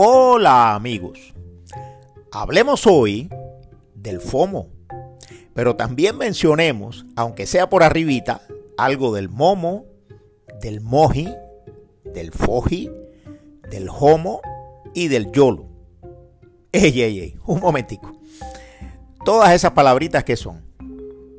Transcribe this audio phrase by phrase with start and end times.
[0.00, 1.34] Hola amigos,
[2.30, 3.28] hablemos hoy
[3.96, 4.68] del FOMO,
[5.54, 8.42] pero también mencionemos, aunque sea por arribita,
[8.76, 9.86] algo del momo,
[10.60, 11.28] del moji,
[12.04, 12.88] del foji,
[13.70, 14.40] del homo
[14.94, 15.66] y del yolo.
[16.70, 18.12] Ey, ey, ey, un momentico.
[19.24, 20.64] Todas esas palabritas que son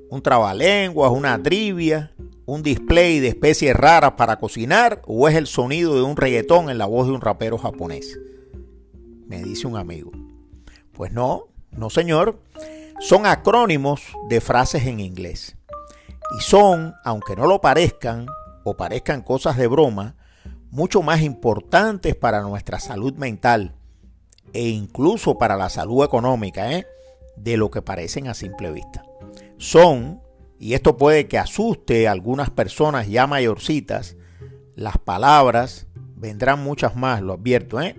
[0.09, 2.11] un trabalenguas, una trivia,
[2.45, 6.77] un display de especies raras para cocinar o es el sonido de un reggaetón en
[6.77, 8.19] la voz de un rapero japonés?
[9.29, 10.11] Me dice un amigo.
[10.91, 12.41] Pues no, no señor.
[12.99, 15.55] Son acrónimos de frases en inglés.
[16.35, 18.25] Y son, aunque no lo parezcan
[18.63, 20.15] o parezcan cosas de broma,
[20.71, 23.75] mucho más importantes para nuestra salud mental
[24.51, 26.87] e incluso para la salud económica ¿eh?
[27.35, 29.05] de lo que parecen a simple vista.
[29.57, 30.21] Son
[30.57, 34.17] y esto puede que asuste a algunas personas ya mayorcitas,
[34.75, 35.85] las palabras,
[36.15, 37.95] vendrán muchas más, lo advierto, ¿eh?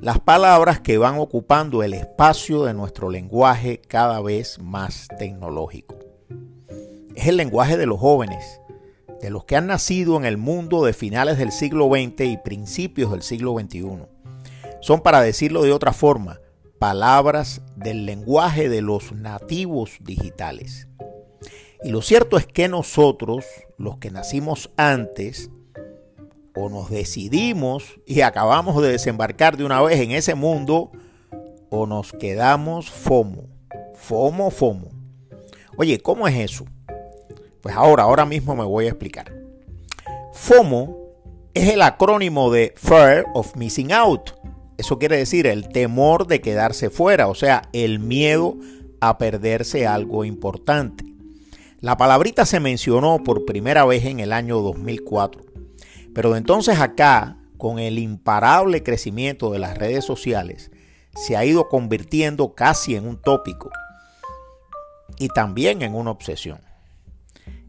[0.00, 5.98] Las palabras que van ocupando el espacio de nuestro lenguaje cada vez más tecnológico.
[7.16, 8.60] Es el lenguaje de los jóvenes,
[9.20, 13.10] de los que han nacido en el mundo de finales del siglo XX y principios
[13.10, 14.06] del siglo XXI.
[14.80, 16.38] Son, para decirlo de otra forma,
[16.78, 20.86] palabras del lenguaje de los nativos digitales.
[21.82, 23.44] Y lo cierto es que nosotros,
[23.78, 25.50] los que nacimos antes,
[26.54, 30.90] o nos decidimos y acabamos de desembarcar de una vez en ese mundo,
[31.70, 33.44] o nos quedamos FOMO.
[33.94, 34.88] FOMO, FOMO.
[35.76, 36.64] Oye, ¿cómo es eso?
[37.60, 39.32] Pues ahora, ahora mismo me voy a explicar.
[40.32, 40.96] FOMO
[41.54, 44.30] es el acrónimo de Fear of Missing Out.
[44.76, 48.56] Eso quiere decir el temor de quedarse fuera, o sea, el miedo
[49.00, 51.04] a perderse algo importante.
[51.80, 55.42] La palabrita se mencionó por primera vez en el año 2004,
[56.14, 60.70] pero entonces acá, con el imparable crecimiento de las redes sociales,
[61.14, 63.70] se ha ido convirtiendo casi en un tópico
[65.18, 66.60] y también en una obsesión.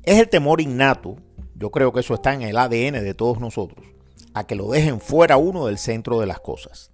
[0.04, 1.18] Es el temor innato,
[1.56, 3.86] yo creo que eso está en el ADN de todos nosotros,
[4.34, 6.92] a que lo dejen fuera uno del centro de las cosas.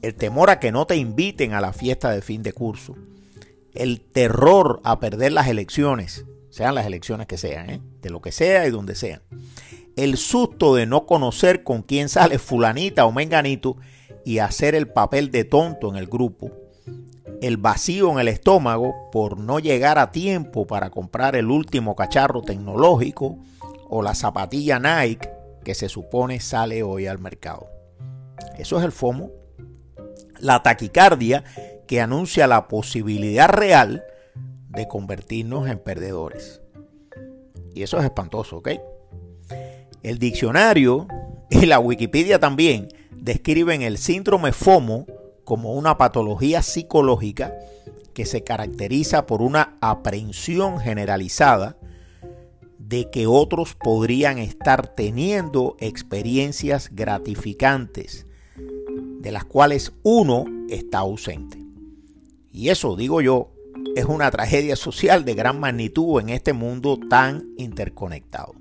[0.00, 2.96] El temor a que no te inviten a la fiesta de fin de curso.
[3.72, 7.80] El terror a perder las elecciones sean las elecciones que sean, ¿eh?
[8.02, 9.22] de lo que sea y donde sea.
[9.96, 13.78] El susto de no conocer con quién sale fulanita o menganito
[14.22, 16.52] y hacer el papel de tonto en el grupo.
[17.40, 22.42] El vacío en el estómago por no llegar a tiempo para comprar el último cacharro
[22.42, 23.38] tecnológico
[23.88, 25.30] o la zapatilla Nike
[25.64, 27.66] que se supone sale hoy al mercado.
[28.58, 29.30] Eso es el FOMO.
[30.38, 31.44] La taquicardia
[31.86, 34.04] que anuncia la posibilidad real
[34.72, 36.60] de convertirnos en perdedores.
[37.74, 38.70] Y eso es espantoso, ¿ok?
[40.02, 41.06] El diccionario
[41.50, 45.06] y la Wikipedia también describen el síndrome FOMO
[45.44, 47.54] como una patología psicológica
[48.14, 51.76] que se caracteriza por una aprehensión generalizada
[52.78, 58.26] de que otros podrían estar teniendo experiencias gratificantes
[59.20, 61.58] de las cuales uno está ausente.
[62.50, 63.51] Y eso, digo yo,
[63.94, 68.54] es una tragedia social de gran magnitud en este mundo tan interconectado.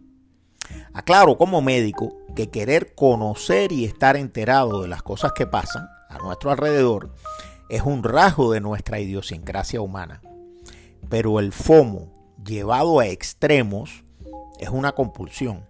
[0.94, 6.18] Aclaro como médico que querer conocer y estar enterado de las cosas que pasan a
[6.18, 7.14] nuestro alrededor
[7.70, 10.22] es un rasgo de nuestra idiosincrasia humana.
[11.10, 12.12] Pero el FOMO
[12.46, 14.04] llevado a extremos
[14.60, 15.66] es una compulsión.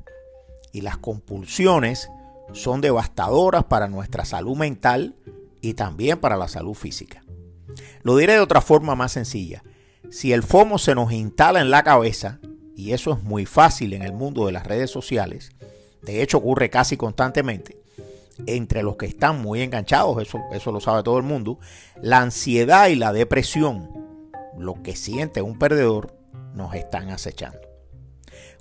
[0.73, 2.09] Y las compulsiones
[2.53, 5.15] son devastadoras para nuestra salud mental
[5.61, 7.23] y también para la salud física.
[8.03, 9.63] Lo diré de otra forma más sencilla.
[10.09, 12.39] Si el FOMO se nos instala en la cabeza,
[12.75, 15.51] y eso es muy fácil en el mundo de las redes sociales,
[16.01, 17.77] de hecho ocurre casi constantemente,
[18.47, 21.59] entre los que están muy enganchados, eso, eso lo sabe todo el mundo,
[22.01, 23.89] la ansiedad y la depresión,
[24.57, 26.15] lo que siente un perdedor,
[26.53, 27.59] nos están acechando.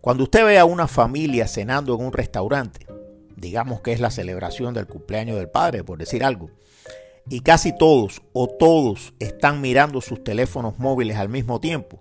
[0.01, 2.87] Cuando usted ve a una familia cenando en un restaurante,
[3.37, 6.51] digamos que es la celebración del cumpleaños del padre, por decir algo,
[7.29, 12.01] y casi todos o todos están mirando sus teléfonos móviles al mismo tiempo,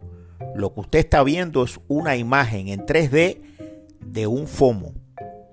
[0.56, 3.42] lo que usted está viendo es una imagen en 3D
[4.00, 4.94] de un FOMO,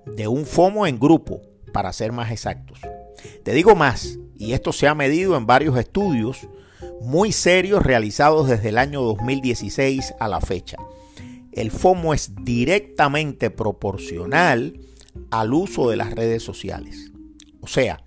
[0.05, 1.41] de un FOMO en grupo,
[1.73, 2.79] para ser más exactos.
[3.43, 6.47] Te digo más, y esto se ha medido en varios estudios
[7.01, 10.77] muy serios realizados desde el año 2016 a la fecha.
[11.51, 14.79] El FOMO es directamente proporcional
[15.31, 17.11] al uso de las redes sociales.
[17.61, 18.03] O sea,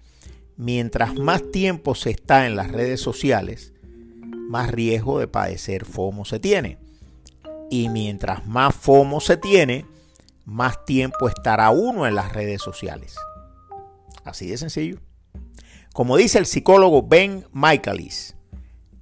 [0.60, 3.72] mientras más tiempo se está en las redes sociales,
[4.22, 6.76] más riesgo de padecer FOMO se tiene.
[7.70, 9.86] Y mientras más FOMO se tiene,
[10.44, 13.16] más tiempo estará uno en las redes sociales.
[14.22, 14.98] Así de sencillo.
[15.94, 18.36] Como dice el psicólogo Ben Michaelis,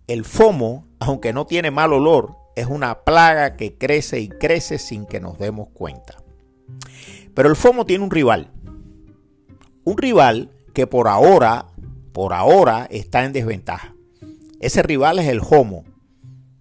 [0.06, 5.06] el FOMO, aunque no tiene mal olor, es una plaga que crece y crece sin
[5.06, 6.22] que nos demos cuenta.
[7.34, 8.52] Pero el FOMO tiene un rival.
[9.82, 11.66] Un rival que por ahora,
[12.12, 13.96] por ahora está en desventaja.
[14.60, 15.82] Ese rival es el HOMO,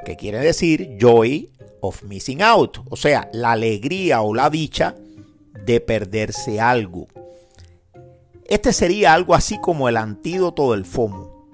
[0.04, 4.96] que quiere decir Joy of Missing Out, o sea, la alegría o la dicha
[5.64, 7.06] de perderse algo.
[8.46, 11.48] Este sería algo así como el antídoto del FOMO.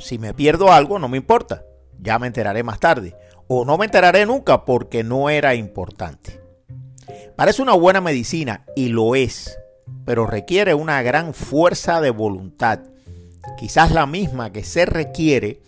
[0.00, 1.62] Si me pierdo algo, no me importa,
[2.00, 3.14] ya me enteraré más tarde,
[3.46, 6.40] o no me enteraré nunca porque no era importante.
[7.36, 9.56] Parece una buena medicina y lo es,
[10.04, 12.80] pero requiere una gran fuerza de voluntad,
[13.58, 15.60] quizás la misma que se requiere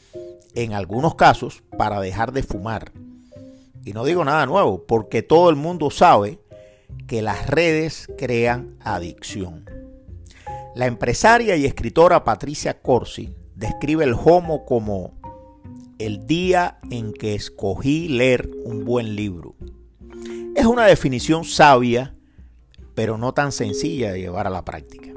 [0.55, 2.93] en algunos casos para dejar de fumar.
[3.85, 6.39] Y no digo nada nuevo, porque todo el mundo sabe
[7.07, 9.65] que las redes crean adicción.
[10.75, 15.13] La empresaria y escritora Patricia Corsi describe el homo como
[15.99, 19.55] el día en que escogí leer un buen libro.
[20.55, 22.15] Es una definición sabia,
[23.01, 25.09] pero no tan sencilla de llevar a la práctica.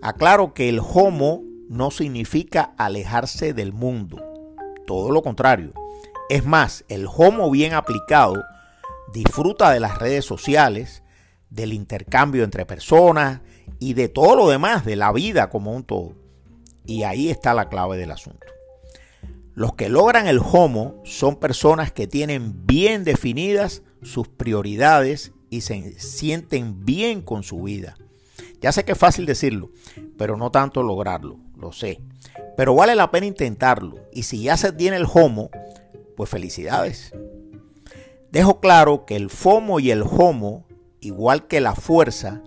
[0.00, 4.16] Aclaro que el homo no significa alejarse del mundo,
[4.86, 5.74] todo lo contrario.
[6.30, 8.42] Es más, el homo bien aplicado
[9.12, 11.02] disfruta de las redes sociales,
[11.50, 13.42] del intercambio entre personas
[13.78, 16.14] y de todo lo demás, de la vida como un todo.
[16.86, 18.46] Y ahí está la clave del asunto.
[19.52, 25.98] Los que logran el homo son personas que tienen bien definidas sus prioridades y se
[25.98, 27.96] sienten bien con su vida.
[28.60, 29.70] Ya sé que es fácil decirlo,
[30.16, 32.00] pero no tanto lograrlo, lo sé.
[32.56, 33.96] Pero vale la pena intentarlo.
[34.12, 35.50] Y si ya se tiene el homo,
[36.16, 37.12] pues felicidades.
[38.30, 40.66] Dejo claro que el FOMO y el HOMO,
[41.00, 42.42] igual que la fuerza,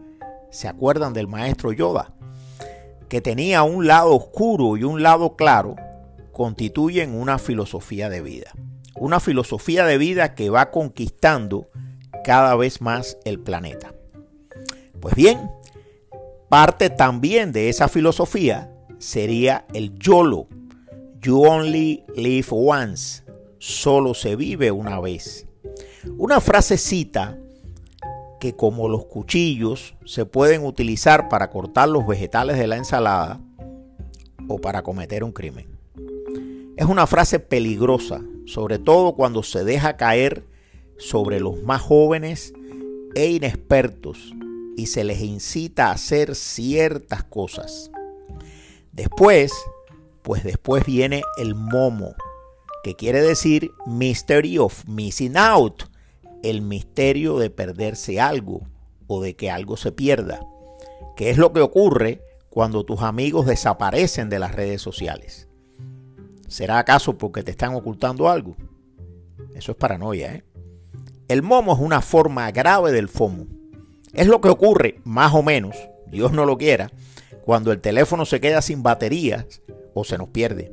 [0.50, 2.14] se acuerdan del maestro Yoda,
[3.10, 5.76] que tenía un lado oscuro y un lado claro,
[6.32, 8.52] constituyen una filosofía de vida.
[8.96, 11.68] Una filosofía de vida que va conquistando
[12.24, 13.94] cada vez más el planeta.
[15.00, 15.52] Pues bien,
[16.50, 20.48] parte también de esa filosofía sería el YOLO.
[21.22, 23.24] You only live once.
[23.60, 25.48] Solo se vive una vez.
[26.18, 27.38] Una frasecita
[28.40, 33.40] que como los cuchillos se pueden utilizar para cortar los vegetales de la ensalada
[34.50, 35.68] o para cometer un crimen.
[36.76, 40.46] Es una frase peligrosa, sobre todo cuando se deja caer
[40.98, 42.54] sobre los más jóvenes
[43.16, 44.34] e inexpertos
[44.76, 47.92] y se les incita a hacer ciertas cosas.
[48.92, 49.54] Después,
[50.22, 52.16] pues después viene el momo,
[52.84, 55.84] que quiere decir mystery of missing out,
[56.44, 58.62] el misterio de perderse algo
[59.08, 60.46] o de que algo se pierda,
[61.16, 65.48] que es lo que ocurre cuando tus amigos desaparecen de las redes sociales.
[66.48, 68.56] ¿Será acaso porque te están ocultando algo?
[69.56, 70.44] Eso es paranoia, ¿eh?
[71.28, 73.46] El momo es una forma grave del FOMO.
[74.14, 75.76] Es lo que ocurre, más o menos,
[76.08, 76.92] Dios no lo quiera,
[77.44, 79.62] cuando el teléfono se queda sin baterías
[79.94, 80.72] o se nos pierde.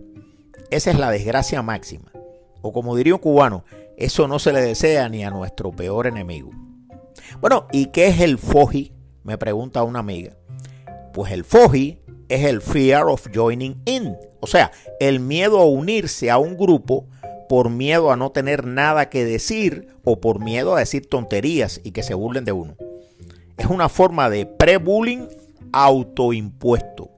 [0.71, 2.13] Esa es la desgracia máxima.
[2.63, 3.65] O como diría un cubano,
[3.97, 6.51] eso no se le desea ni a nuestro peor enemigo.
[7.41, 8.93] Bueno, ¿y qué es el FOGI?
[9.23, 10.37] Me pregunta una amiga.
[11.13, 14.71] Pues el FOGI es el fear of joining in, o sea,
[15.01, 17.07] el miedo a unirse a un grupo
[17.51, 21.91] por miedo a no tener nada que decir o por miedo a decir tonterías y
[21.91, 22.77] que se burlen de uno.
[23.57, 25.27] Es una forma de pre-bullying
[25.73, 27.11] autoimpuesto.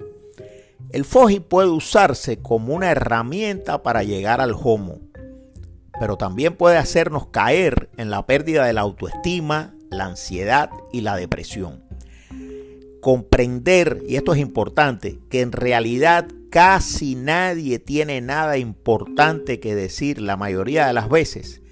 [0.88, 5.00] El FOGI puede usarse como una herramienta para llegar al homo,
[6.00, 11.14] pero también puede hacernos caer en la pérdida de la autoestima, la ansiedad y la
[11.16, 11.84] depresión.
[13.02, 20.20] Comprender, y esto es importante, que en realidad casi nadie tiene nada importante que decir
[20.20, 21.62] la mayoría de las veces,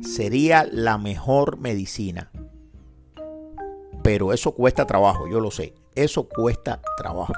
[0.00, 2.32] sería la mejor medicina.
[4.02, 5.74] Pero eso cuesta trabajo, yo lo sé.
[5.94, 7.34] Eso cuesta trabajo.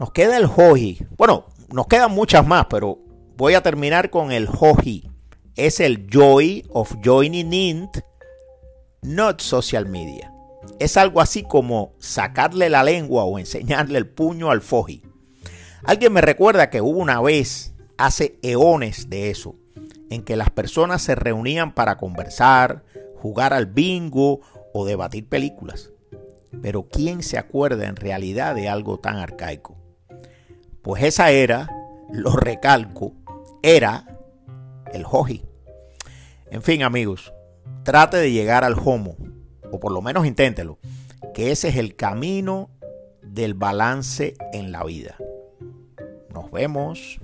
[0.00, 1.06] Nos queda el Hoji.
[1.18, 2.98] Bueno, nos quedan muchas más, pero
[3.36, 5.10] voy a terminar con el Hoji.
[5.54, 7.90] Es el Joy of Joining in,
[9.02, 10.33] not social media.
[10.78, 15.02] Es algo así como sacarle la lengua o enseñarle el puño al Foji.
[15.84, 19.56] Alguien me recuerda que hubo una vez, hace eones de eso,
[20.10, 22.84] en que las personas se reunían para conversar,
[23.16, 24.40] jugar al bingo
[24.72, 25.90] o debatir películas.
[26.62, 29.76] Pero ¿quién se acuerda en realidad de algo tan arcaico?
[30.82, 31.68] Pues esa era,
[32.12, 33.12] lo recalco,
[33.62, 34.18] era
[34.92, 35.44] el hoji.
[36.50, 37.32] En fin, amigos,
[37.82, 39.16] trate de llegar al homo,
[39.70, 40.78] o por lo menos inténtelo,
[41.32, 42.70] que ese es el camino
[43.22, 45.16] del balance en la vida.
[46.32, 47.20] Nos vemos.